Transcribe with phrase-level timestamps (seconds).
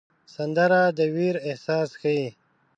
[0.35, 2.27] سندره د ویر احساس ښيي